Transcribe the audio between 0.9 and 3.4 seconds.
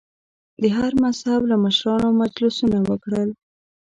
مذهب له مشرانو مجلسونه وکړل.